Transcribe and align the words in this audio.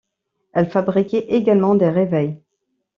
Elle 0.53 0.71
fabriquait 0.71 1.27
également 1.29 1.75
des 1.75 1.87
réveils. 1.87 2.41